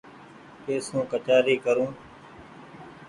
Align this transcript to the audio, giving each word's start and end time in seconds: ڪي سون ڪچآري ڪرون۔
ڪي 0.63 0.75
سون 0.87 1.01
ڪچآري 1.11 1.55
ڪرون۔ 1.65 1.91